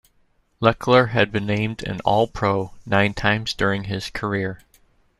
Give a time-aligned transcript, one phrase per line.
[0.59, 4.61] Lechler has been named an All-Pro nine times during his career.